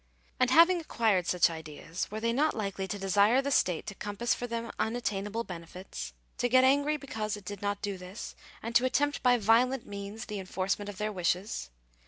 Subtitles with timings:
[0.39, 4.33] And, having acquired such ideas, were they not likely to desire the state to compass
[4.33, 8.33] for them unattainable benefits; to get angry because it did not do this;
[8.63, 11.69] and to attempt by violent means the enforcement of their wishes